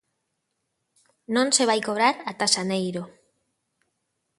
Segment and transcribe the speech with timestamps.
[1.35, 3.03] Non se vai cobrar ata xaneiro.